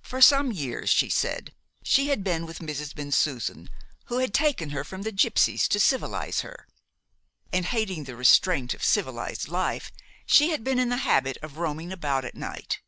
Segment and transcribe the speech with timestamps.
[0.00, 2.94] "For some years, she said, she had been with Mrs.
[2.94, 3.68] Bensusan,
[4.04, 6.68] who had taken her from the gypsies to civilise her,
[7.52, 9.90] and hating the restraint of civilised life,
[10.24, 12.78] she had been in the habit of roaming about at night.